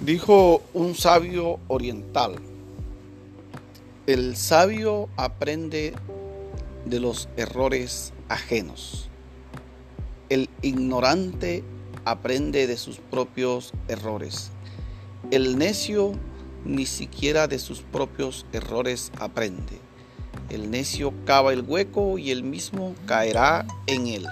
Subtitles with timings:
[0.00, 2.36] Dijo un sabio oriental,
[4.06, 5.92] el sabio aprende
[6.86, 9.10] de los errores ajenos.
[10.30, 11.62] El ignorante
[12.06, 14.52] aprende de sus propios errores.
[15.30, 16.12] El necio
[16.64, 19.78] ni siquiera de sus propios errores aprende.
[20.48, 24.26] El necio cava el hueco y él mismo caerá en él.